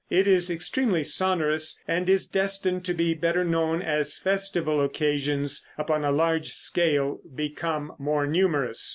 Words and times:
It 0.09 0.25
is 0.27 0.49
extremely 0.49 1.03
sonorous, 1.03 1.79
and 1.87 2.09
is 2.09 2.25
destined 2.25 2.83
to 2.85 2.93
be 2.95 3.13
better 3.13 3.43
known 3.43 3.83
as 3.83 4.17
festival 4.17 4.83
occasions 4.83 5.63
upon 5.77 6.03
a 6.03 6.11
larger 6.11 6.53
scale 6.53 7.19
become 7.35 7.93
more 7.99 8.25
numerous. 8.25 8.89